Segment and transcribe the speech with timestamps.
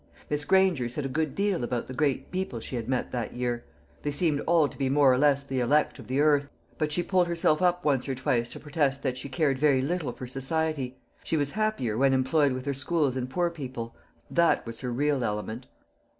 [0.31, 3.63] Miss Granger said a good deal about the great people she had met that year.
[4.01, 7.03] They seemed all to be more or less the elect of the earth: but she
[7.03, 10.97] pulled herself up once or twice to protest that she cared very little for society;
[11.23, 13.95] she was happier when employed with her schools and poor people
[14.31, 15.67] that was her real element.